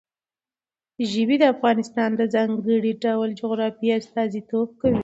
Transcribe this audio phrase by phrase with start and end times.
[1.11, 4.99] ژبې د افغانستان د ځانګړي ډول جغرافیه استازیتوب کوي.